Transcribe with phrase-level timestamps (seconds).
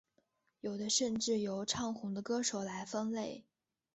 [0.61, 3.45] 有的甚至由唱红的歌手来分类。